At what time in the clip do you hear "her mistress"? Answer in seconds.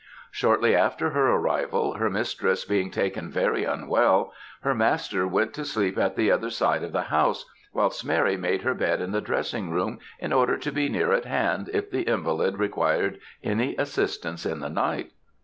1.97-2.65